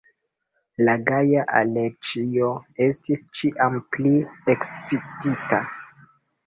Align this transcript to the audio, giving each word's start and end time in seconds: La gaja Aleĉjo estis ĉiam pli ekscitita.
La 0.87 0.95
gaja 1.09 1.43
Aleĉjo 1.59 2.49
estis 2.89 3.23
ĉiam 3.41 3.79
pli 3.95 4.17
ekscitita. 4.57 5.63